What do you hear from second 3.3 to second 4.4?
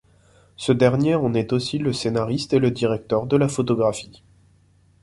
la photographie.